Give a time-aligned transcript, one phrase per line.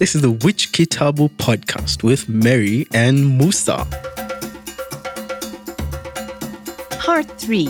[0.00, 3.86] This is the Whichkitabu podcast with Mary and Musa.
[6.98, 7.66] Part 3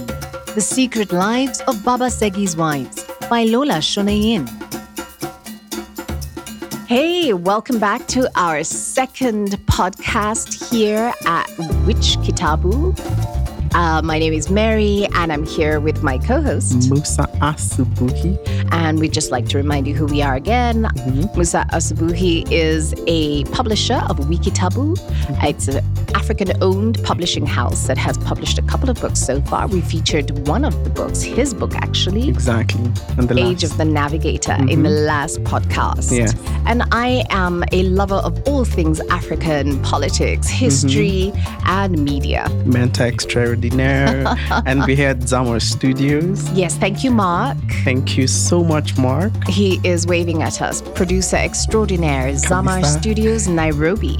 [0.54, 4.48] The Secret Lives of Baba Segi's Wives by Lola Shoneyin.
[6.86, 11.48] Hey, welcome back to our second podcast here at
[11.84, 12.94] Whichkitabu.
[13.74, 16.92] Uh, my name is Mary, and I'm here with my co host.
[16.92, 18.38] Musa Asubuhi.
[18.72, 20.84] And we'd just like to remind you who we are again.
[20.96, 21.34] Mhm.
[21.36, 24.98] Musa Asubuhi is a publisher of Wikitabu.
[25.42, 25.82] It's an
[26.30, 29.66] African owned publishing house that has published a couple of books so far.
[29.66, 32.28] We featured one of the books, his book actually.
[32.28, 32.84] Exactly.
[33.18, 33.72] And the Age last.
[33.72, 34.82] of the Navigator in mm-hmm.
[34.84, 36.16] the last podcast.
[36.16, 36.32] Yes.
[36.66, 40.64] And I am a lover of all things African politics, mm-hmm.
[40.66, 41.32] history,
[41.66, 42.44] and media.
[42.62, 44.24] Menta Extraordinaire.
[44.66, 46.48] and we had Zamor Studios.
[46.52, 47.58] Yes, thank you, Mark.
[47.82, 49.32] Thank you so much, Mark.
[49.48, 50.80] He is waving at us.
[50.94, 54.16] Producer extraordinaire, Zamar Studios, Nairobi.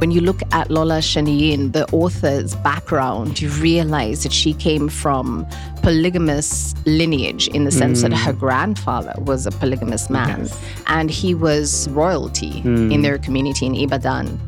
[0.00, 5.46] When you look at Lola Shoneyin, the author's background, you realize that she came from
[5.82, 8.38] polygamous lineage in the sense that her mm.
[8.38, 10.58] grandfather was a polygamous man Yes.
[10.86, 13.02] and he was royalty in mm.
[13.02, 14.40] their community in Ibadan.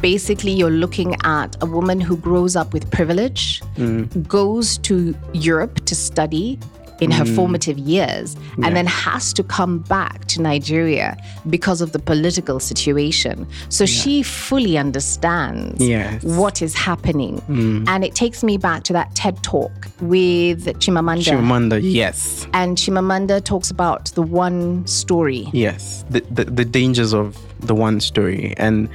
[0.00, 4.28] Basically, you're looking at a woman who grows up with privilege, mm.
[4.28, 6.56] goes to Europe to study
[7.00, 7.34] in her mm.
[7.34, 11.16] formative years, and then has to come back to Nigeria
[11.48, 13.46] because of the political situation.
[13.68, 16.22] So she fully understands Yes.
[16.22, 17.40] what is happening.
[17.48, 17.88] Mm.
[17.88, 21.22] And it takes me back to that TED talk with Chimamanda.
[21.22, 22.46] Chimamanda, yes.
[22.52, 25.48] and Chimamanda talks about the one story.
[25.52, 26.04] Yes.
[26.10, 28.54] The, the, the dangers of the one story.
[28.56, 28.88] And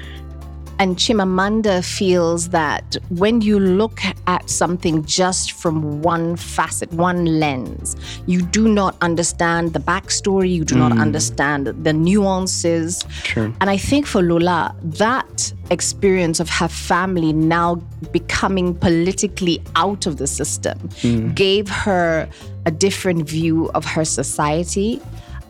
[0.78, 7.96] And Chimamanda feels that when you look at something just from one facet, one lens,
[8.26, 11.00] you do not understand the backstory, you do not hmm.
[11.00, 13.06] understand the nuances.
[13.24, 13.54] True.
[13.62, 17.76] And I think for Lola, that experience of her family now
[18.12, 21.32] becoming politically out of the system hmm.
[21.32, 22.30] gave her
[22.66, 25.02] a different view of her society.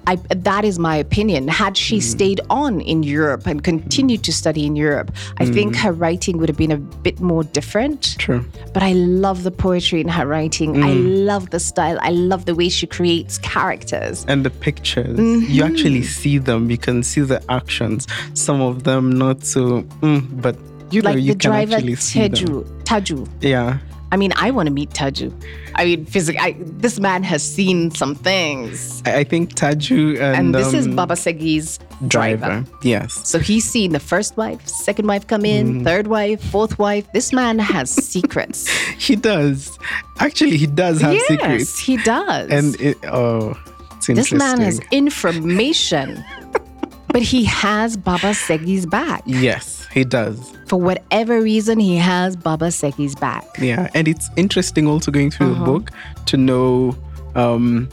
[0.08, 1.48] I, that is my opinion.
[1.48, 5.92] Had she stayed on in Europe and continued to study in Europe, I think her
[5.92, 8.16] writing would have been a bit more different.
[8.20, 8.44] true.
[8.74, 10.84] But I love the poetry in her writing.
[10.84, 11.98] I love the style.
[12.02, 14.26] I love the way she creates characters.
[14.28, 15.52] And the pictures, Mm-hmm.
[15.52, 16.70] you actually see them.
[16.70, 18.08] You can see the actions.
[18.34, 20.56] Some of them not so, mm, but
[20.92, 22.32] you know, Like you the can driver actually see them.
[22.32, 22.84] Teju.
[22.84, 23.28] Taju.
[23.42, 23.80] Yeah.
[24.16, 25.30] I mean, I want to meet Taju.
[25.76, 29.04] I mean, physically, this man has seen some things.
[29.06, 32.38] I, I think Taju and, And this is um, Baba Segi's driver.
[32.38, 32.66] driver.
[32.82, 33.28] Yes.
[33.28, 35.84] So he's seen the first wife, second wife come in, Mm-hmm.
[35.84, 37.06] third wife, fourth wife.
[37.12, 38.70] This man has secrets.
[38.98, 39.78] He does.
[40.20, 41.42] Actually, he does have secrets.
[41.42, 41.80] yes, secrets.
[41.80, 42.50] he does.
[42.52, 43.60] And it, oh,
[44.08, 46.24] this man has information,
[47.10, 49.24] but he has Baba Segi's back.
[49.26, 50.55] Yes, he does.
[50.66, 53.46] For whatever reason, he has Baba Segi's back.
[53.60, 55.60] Yeah, and it's interesting also going through Uh-huh.
[55.66, 55.92] the book
[56.26, 56.96] to know
[57.36, 57.88] um,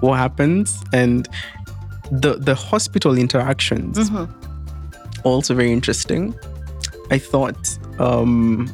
[0.00, 1.28] what happens and
[2.10, 3.98] the the hospital interactions.
[3.98, 4.32] Mm-hmm.
[5.24, 6.34] Also very interesting.
[7.10, 8.70] I thought um,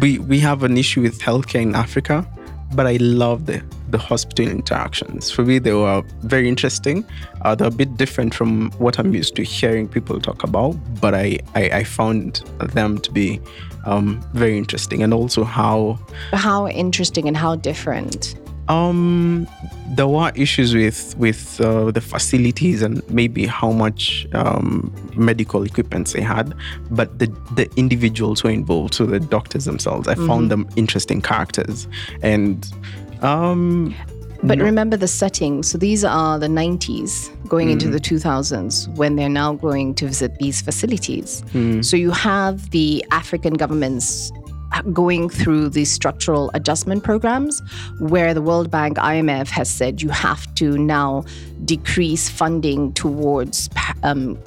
[0.00, 2.26] we we have an issue with healthcare in Africa,
[2.74, 5.30] but I love the the hospital interactions.
[5.30, 7.04] For me, they were very interesting.
[7.42, 11.14] Uh, they're a bit different from what I'm used to hearing people talk about, but
[11.14, 13.40] I I, I found them to be
[13.86, 15.98] um, very interesting, and also how
[16.32, 18.36] How interesting and how different.
[18.70, 19.46] Um,
[19.96, 26.06] there were issues with with uh, the facilities and maybe how much um, medical equipment
[26.14, 26.54] they had,
[26.90, 27.26] but the
[27.58, 30.06] the individuals were involved, so the doctors themselves.
[30.08, 31.88] I found them interesting characters,
[32.22, 32.56] and
[33.22, 33.94] um,
[34.42, 35.62] But remember the setting.
[35.62, 37.12] So these are the 90s
[37.54, 37.92] going into Mm.
[37.92, 41.42] the 2000s when they're now going to visit these facilities.
[41.52, 41.84] Mm.
[41.84, 44.32] So you have the African governments
[44.92, 47.62] going through these structural adjustment programs
[47.98, 51.24] where the World Bank, IMF has said you have to now
[51.64, 53.68] decrease funding towards
[54.02, 54.38] um,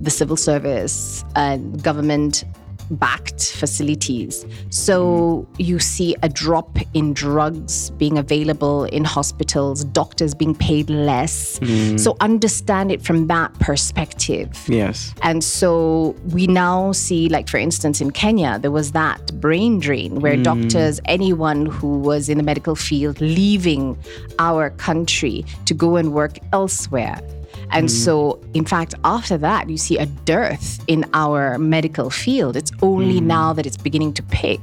[0.00, 2.44] the civil service and government
[2.90, 4.46] backed facilities.
[4.70, 11.58] So you see a drop in drugs being available in hospitals, doctors being paid less.
[11.60, 12.00] Mm.
[12.00, 14.50] So understand it from that perspective.
[14.68, 19.78] yes, And so we now see, like, for instance, in Kenya, there was that brain
[19.78, 20.44] drain where mm.
[20.44, 23.96] doctors, anyone who was in the medical field, leaving
[24.38, 27.20] our country to go and work elsewhere.
[27.70, 27.90] And mm.
[27.90, 32.56] so, in fact, after that, you see a dearth in our medical field.
[32.56, 33.24] It's only mm.
[33.24, 34.60] now that it's beginning to pick.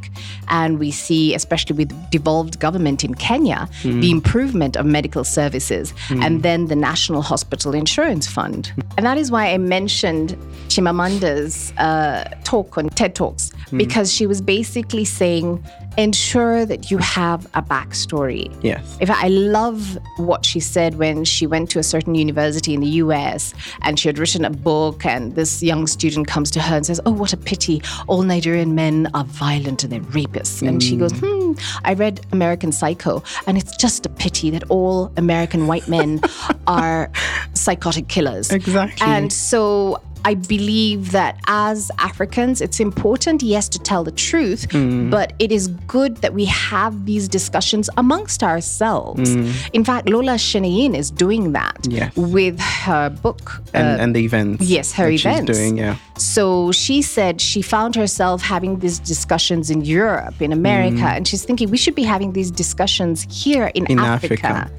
[0.50, 4.02] And we see, especially with devolved government in Kenya, mm.
[4.02, 8.72] the improvement of medical services and then the National Hospital Insurance Fund.
[8.98, 10.38] And that is why I mentioned
[10.70, 15.64] Chimamanda's uh, talk on TED Talks, because she was basically saying,
[15.98, 18.54] ensure that you have a backstory.
[18.62, 18.98] Yes.
[19.00, 22.82] In fact, I love what she said when she went to a certain university in
[22.82, 26.78] the US and she had written a book, and this young student comes to her
[26.78, 27.82] and says, Oh, what a pity.
[28.08, 30.66] All Nigerian men are violent and they're rapists.
[30.66, 31.54] And she goes, Hmm,
[31.84, 36.22] I read American Psycho, and it's just a pity that all American white men
[36.68, 37.12] are
[37.54, 38.52] psychotic killers.
[38.52, 39.06] Exactly.
[39.06, 40.02] And so
[40.32, 45.12] I believe that as Africans, it's important, yes, to tell the truth, Mm.
[45.16, 45.64] but it is
[45.96, 49.30] good that we have these discussions amongst ourselves.
[49.78, 51.92] In fact, Lola Shoneyin is doing that Mm.
[52.00, 52.12] Yes.
[52.16, 52.58] with
[52.88, 53.62] her book.
[53.74, 54.66] and uh, and the events.
[54.76, 55.48] yes, her events.
[55.50, 55.96] She's doing, yeah.
[56.18, 61.44] so she said she found herself having these discussions in Europe, in America, and she's
[61.48, 63.90] thinking we should be having these discussions here in, Mm.
[63.94, 64.48] In Africa.
[64.48, 64.72] Africa.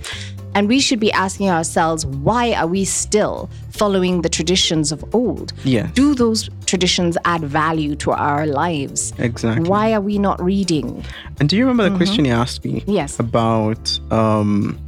[0.56, 5.52] And we should be asking ourselves, why are we still following the traditions of old?
[5.64, 5.92] Yes.
[5.92, 9.12] Do those traditions add value to our lives?
[9.18, 9.68] Exactly.
[9.68, 11.04] Why are we not reading?
[11.38, 12.80] And do you remember the question you asked me?
[12.80, 12.90] Mm-hmm.
[12.90, 13.20] Yes.
[13.20, 14.78] About um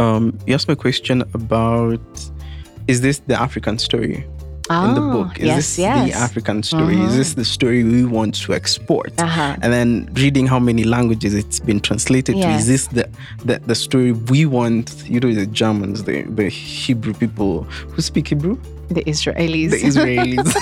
[0.00, 2.02] um you asked me a question about
[2.88, 4.26] is this the African story
[4.70, 5.38] in the Ah, book?
[5.38, 6.10] Is yes, this yes.
[6.12, 6.96] the African story?
[7.00, 9.12] Is this the story we want to export?
[9.18, 9.56] Uh-huh.
[9.62, 12.48] And then reading how many languages it's been translated to.
[12.50, 13.08] Is this the,
[13.44, 14.86] the the story we want?
[15.08, 18.56] You know, the Germans, the the Hebrew people who speak Hebrew,
[18.88, 19.70] The Israelis.
[19.70, 20.54] the Israelis.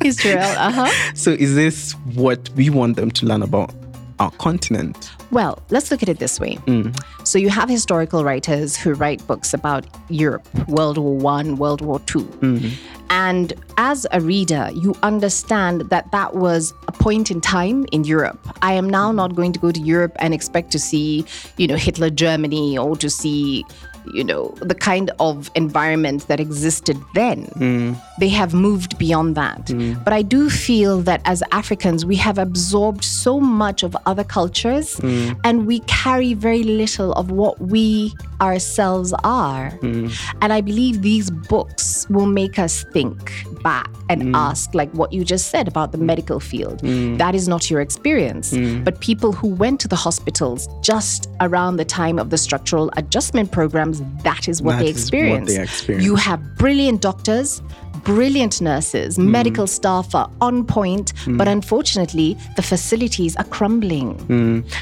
[0.04, 0.86] Israel, uh-huh.
[1.14, 3.70] so is this what we want them to learn about
[4.18, 5.10] our continent?
[5.30, 6.56] Well, let's look at it this way.
[6.66, 6.98] Mm.
[7.26, 12.00] So you have historical writers who write books about Europe, World War One, World War
[12.00, 12.72] 2 mm.
[13.10, 18.38] And as a reader, you understand that that was a point in time in Europe.
[18.60, 21.24] I am now not going to go to Europe and expect to see,
[21.56, 23.64] you know, Hitler Germany or to see,
[24.12, 27.46] you know, the kind of environment that existed then.
[27.56, 28.02] Mm.
[28.18, 29.66] They have moved beyond that.
[29.66, 30.02] Mm.
[30.04, 34.96] But I do feel that as Africans, we have absorbed so much of other cultures
[34.96, 35.38] mm.
[35.44, 39.78] and we carry very little of what we ourselves are.
[39.82, 43.32] And I believe these books will make us think
[43.62, 46.80] back and ask, like what you just said about the medical field.
[47.18, 48.56] That is not your experience.
[48.84, 53.50] But people who went to the hospitals just around the time of the structural adjustment
[53.50, 55.88] programs, that is what That they is what they experienced.
[55.88, 57.62] You have brilliant doctors,
[58.04, 59.28] brilliant nurses, mm.
[59.28, 61.36] medical staff are on point, mm.
[61.38, 64.16] but unfortunately, the facilities are crumbling.
[64.26, 64.74] Mm.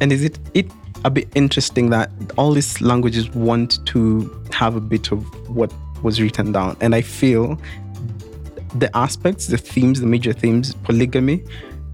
[0.00, 0.70] And is it it
[1.04, 5.72] a bit interesting that all these languages want to have a bit of what
[6.02, 6.76] was written down?
[6.80, 7.58] And I feel
[8.74, 11.44] the aspects, the themes, the major themes, polygamy,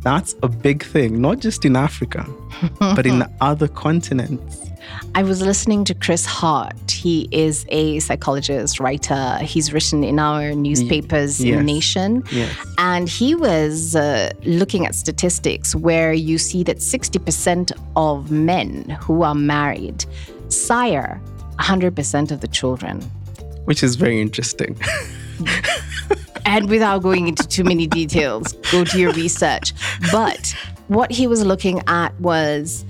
[0.02, 2.26] that's a big thing, not just in Africa,
[2.78, 4.70] but in other continents.
[5.14, 6.90] I was listening to Chris Hart.
[6.90, 9.38] He is a psychologist, writer.
[9.42, 12.22] He's written in our newspapers in the nation.
[12.30, 12.56] Yes.
[12.78, 19.22] And he was uh, looking at statistics where you see that 60% of men who
[19.22, 20.04] are married
[20.48, 21.20] sire
[21.58, 23.00] 100% of the children.
[23.64, 24.78] Which is very interesting.
[26.50, 29.72] and without going into too many details, go to your research.
[30.10, 30.52] But
[30.88, 32.84] what he was looking at was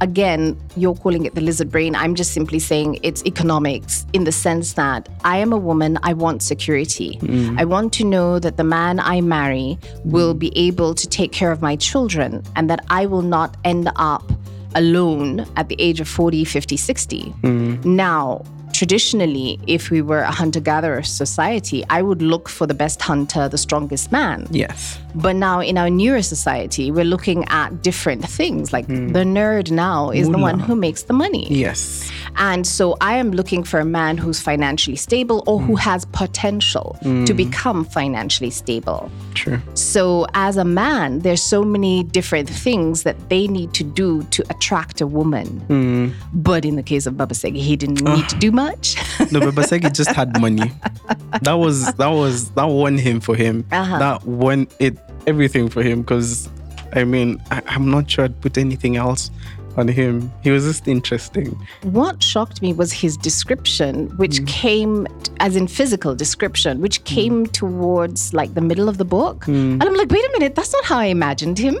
[0.00, 1.96] again, you're calling it the lizard brain.
[1.96, 6.12] I'm just simply saying it's economics in the sense that I am a woman, I
[6.12, 7.18] want security.
[7.22, 7.58] Mm.
[7.58, 10.38] I want to know that the man I marry will mm.
[10.38, 14.30] be able to take care of my children and that I will not end up
[14.76, 17.22] alone at the age of 40, 50, 60.
[17.42, 17.84] Mm.
[17.84, 23.00] Now, traditionally, if we were a hunter gatherer society, I would look for the best
[23.00, 24.46] hunter, the strongest man.
[24.50, 24.98] yes.
[25.14, 28.72] But now in our newer society, we're looking at different things.
[28.72, 29.08] Like hmm.
[29.08, 31.46] the nerd now is the one who makes the money.
[31.52, 32.10] Yes.
[32.36, 35.88] And so I am looking for a man who's financially stable or who hmm.
[35.90, 37.36] has potential to hmm.
[37.36, 39.10] become financially stable.
[39.34, 39.60] True.
[39.74, 44.42] So as a man, there's so many different things that they need to do to
[44.50, 46.14] attract a woman.
[46.32, 48.16] But in the case of Baba Segi, he didn't ah.
[48.16, 48.96] need to do much.
[49.30, 50.70] No, but Basegi just had money.
[51.42, 53.64] That was that was that won him for him.
[53.72, 53.98] Uh-huh.
[53.98, 56.48] That won it everything for him because
[56.92, 59.30] I mean I, I'm not sure I'd put anything else
[59.76, 60.32] on him.
[60.42, 61.50] He was just interesting.
[61.82, 64.44] what shocked me was his description, which hmm.
[64.44, 65.06] came
[65.40, 67.04] as in physical description, which hmm.
[67.04, 69.44] came towards like the middle of the book.
[69.44, 69.72] Hmm.
[69.72, 71.78] And I'm like, wait a minute, that's not how I imagined him.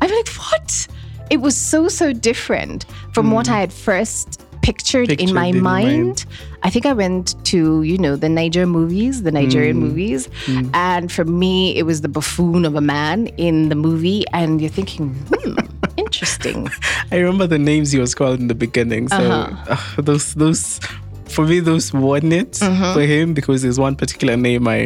[0.00, 0.88] I'm like, what?
[1.30, 5.86] It was so, so different from what I had first pictured, in my in mind.
[5.88, 6.24] mind.
[6.66, 7.58] I think I went to,
[7.90, 9.84] you know, the Niger movies, the Nigerian Mm.
[9.86, 10.20] movies.
[10.74, 14.20] And for me, it was the buffoon of a man in the movie.
[14.40, 15.54] And you're thinking, hmm,
[16.04, 16.68] interesting.
[17.12, 19.08] I remember the names he was called in the beginning.
[19.08, 19.74] So Uh-huh.
[19.74, 20.62] uh, those those
[21.34, 22.92] for me those won it Mm-hmm.
[22.94, 24.80] for him because there's one particular name I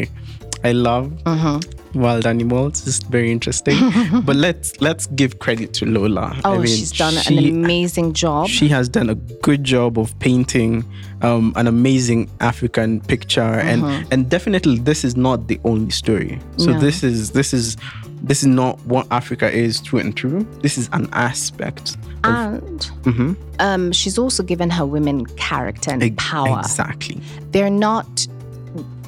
[0.65, 1.07] I love.
[1.33, 1.59] Mm-hmm.
[1.95, 3.77] Wild animals, just very interesting.
[4.25, 6.35] but let's let's give credit to Lola.
[6.45, 8.49] Oh, I mean, she's done she, an amazing job.
[8.49, 10.85] She has done a good job of painting
[11.23, 16.39] um, an amazing African picture, and and definitely this is not the only story.
[16.57, 16.73] So Mm-hmm.
[16.73, 16.81] No.
[16.81, 17.77] this is this is
[18.25, 20.47] this is not what Africa is through and through.
[20.63, 21.97] This is an aspect.
[22.25, 23.37] Of, and Mhm.
[23.59, 26.61] um, she's also given her women character and Ex- power.
[26.61, 27.21] Exactly.
[27.51, 28.27] They're not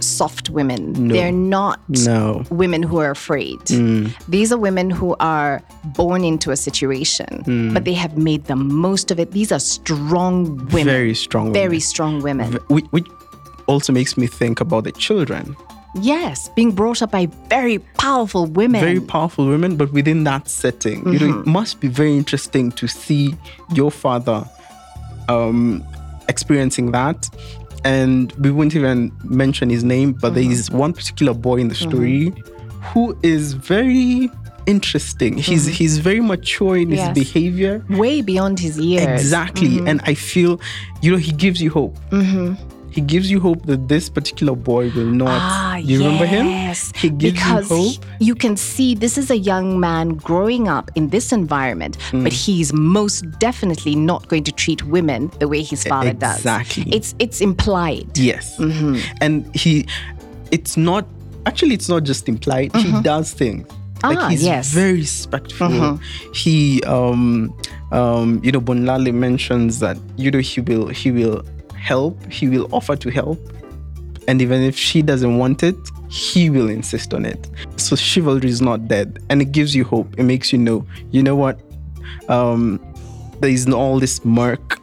[0.04, 0.92] soft women.
[1.08, 1.14] No.
[1.14, 2.44] They're not No.
[2.50, 3.58] women who are afraid.
[3.66, 4.12] Mm.
[4.28, 5.62] These are women who are
[5.96, 7.74] born into a situation, Mm.
[7.74, 9.32] but they have made the most of it.
[9.32, 11.52] These are strong women, Very strong.
[11.52, 12.58] very strong women.
[12.68, 13.06] Which,
[13.66, 15.56] also makes me think about the children.
[16.02, 18.80] Yes, being brought up by very powerful women.
[18.82, 21.40] Very powerful women, but within that setting, you know, Mm-hmm.
[21.40, 23.34] it must be very interesting to see
[23.72, 24.44] your father
[25.28, 25.82] um,
[26.28, 27.30] experiencing that.
[27.84, 30.34] And we wouldn't even mention his name, but Mm-hmm.
[30.42, 32.32] there is one particular boy in the story
[32.92, 34.30] who is very
[34.66, 35.36] interesting.
[35.36, 37.12] He's he's very mature in his Mm-hmm.
[37.12, 37.84] Behavior.
[37.90, 39.06] way beyond his years.
[39.20, 39.68] Exactly.
[39.68, 39.88] Mm-hmm.
[39.88, 40.60] And I feel,
[41.02, 41.96] you know, he gives you hope.
[42.94, 45.28] He gives you hope that this particular boy will not.
[45.40, 46.46] Ah, you remember him?
[46.46, 46.92] yes.
[46.94, 48.04] He gives because you hope.
[48.20, 52.22] you can see this is a young man growing up in this environment, Mm.
[52.24, 56.20] but he's most definitely not going to treat women the way his father exactly.
[56.20, 56.38] does.
[56.38, 56.96] Exactly.
[56.96, 58.16] It's it's implied.
[58.16, 58.56] Yes.
[58.58, 58.96] Mm-hmm.
[59.20, 59.86] And he,
[60.52, 61.04] it's not,
[61.46, 62.70] actually, it's not just implied.
[62.76, 63.66] He does things.
[63.68, 64.18] Like Mm-hmm.
[64.26, 64.68] Ah, he's yes.
[64.68, 64.78] Mm-hmm.
[64.80, 65.98] very respectful.
[66.34, 67.54] He, um,
[67.90, 71.42] um, you know, Bolanle mentions that you know he will he will
[71.84, 72.14] help.
[72.32, 73.38] He will offer to help,
[74.26, 75.76] and even if she doesn't want it,
[76.08, 77.48] he will insist on it.
[77.76, 80.18] So chivalry is not dead, and it gives you hope.
[80.18, 81.60] It makes you know, you know what,
[82.28, 82.80] um,
[83.40, 84.80] there is all this murk,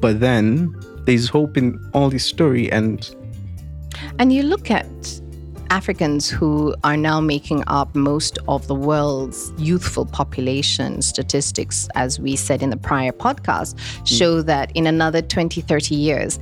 [0.00, 0.74] but then
[1.06, 2.98] there's hope in all this story, and
[4.18, 4.86] And you look at
[5.70, 12.36] Africans who are now making up most of the world's youthful population statistics, as we
[12.36, 14.06] said in the prior podcast, mm.
[14.06, 16.38] show that in another 20, 30 years,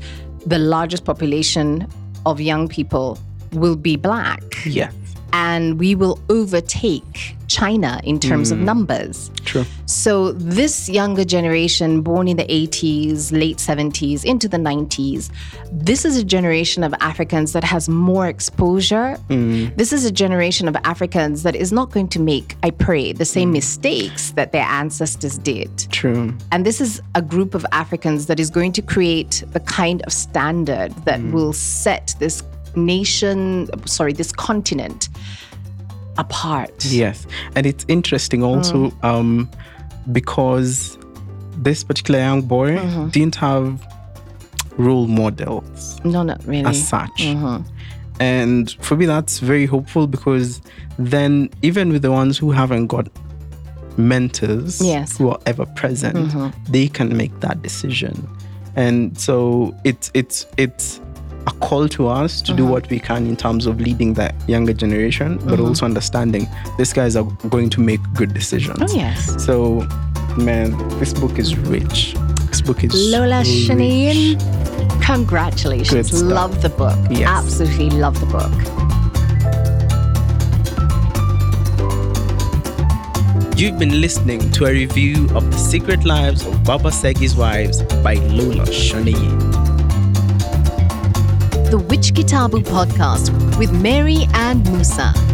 [0.47, 1.89] the largest population
[2.27, 3.19] of young people
[3.53, 4.43] will be black.
[4.65, 4.91] yeah,
[5.35, 8.65] And we will overtake China in terms of hmm.
[8.65, 9.31] numbers.
[9.45, 9.65] true.
[9.87, 15.31] So, this younger generation, born in the 80s, late 70s, into the 90s,
[15.71, 19.15] this is a generation of Africans that has more exposure.
[19.29, 19.67] Hmm.
[19.77, 23.25] This is a generation of Africans that is not going to make, I pray, the
[23.25, 23.55] same hmm.
[23.55, 25.71] mistakes that their ancestors did.
[25.91, 26.35] True.
[26.53, 30.13] And this is a group of Africans that is going to create the kind of
[30.13, 32.43] standard that will set this
[32.77, 35.09] nation, sorry, this continent
[36.19, 36.85] apart.
[36.85, 37.27] Yes,
[37.57, 39.05] and it's interesting also Mm.
[39.05, 39.51] um,
[40.13, 40.99] because
[41.57, 43.09] this particular young boy Mm-hmm.
[43.09, 43.85] didn't have
[44.77, 46.65] role models No, not really.
[46.67, 47.11] as such.
[47.19, 47.63] Mm-hmm.
[48.21, 50.61] And for me, that's very hopeful because
[50.99, 53.09] then, even with the ones who haven't got
[53.97, 55.15] mentors Yes.
[55.15, 55.25] Mm-hmm.
[55.25, 56.33] who are ever present,
[56.71, 58.29] they can make that decision.
[58.77, 61.01] And so it's it's it's
[61.69, 62.57] call to us to Mm-hmm.
[62.57, 66.47] do what we can in terms of leading the younger generation, but also understanding
[66.79, 68.93] these guys are going to make good decisions.
[68.93, 69.45] Oh, yes.
[69.45, 69.81] So,
[70.37, 72.15] man, this book is rich.
[72.51, 73.49] This book is Lola rich.
[73.69, 76.23] Shoneyin, congratulations.
[76.23, 76.99] Love the book.
[77.11, 77.29] Yes.
[77.39, 78.53] Absolutely love the book.
[83.57, 88.15] You've been listening to a review of The Secret Lives of Baba Segi's Wives by
[88.15, 89.64] Lola Shoneyin.
[91.71, 95.34] The Whichkitabu podcast with Mary and Musa.